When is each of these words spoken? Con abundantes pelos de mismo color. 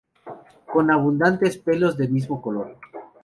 Con 0.65 0.89
abundantes 0.89 1.59
pelos 1.59 1.95
de 1.95 2.07
mismo 2.07 2.41
color. 2.41 2.75